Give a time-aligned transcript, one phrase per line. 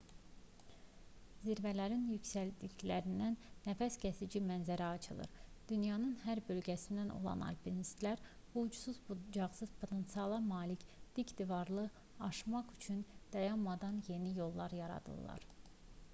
[1.41, 5.35] zirvələrin yüksəkliklərindən nəfəskəsici mənzərə açılır
[5.71, 8.23] dünyanın hər bölgəsindən olan alpinistlər
[8.55, 10.87] bu ucsuz-bucaqsız potensiala malik
[11.19, 13.05] dik divarları aşmaq üçün
[13.37, 15.47] dayanmadan yeni yollar yaradırlar